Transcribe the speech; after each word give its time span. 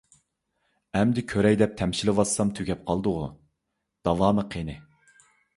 ئەمدى 1.01 1.23
كۆرەي 1.33 1.59
دەپ 1.63 1.75
تەمشىلىۋاتسام، 1.81 2.53
تۈگەپ 2.61 2.83
قالدىغۇ. 2.89 3.29
داۋامى 4.11 4.51
قېنى؟ 4.57 4.79